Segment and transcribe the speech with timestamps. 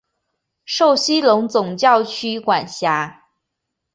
[0.65, 3.27] 受西隆总教区管辖。